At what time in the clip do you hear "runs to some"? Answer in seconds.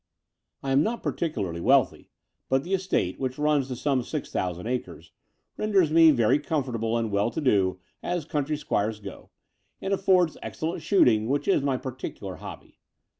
3.37-4.01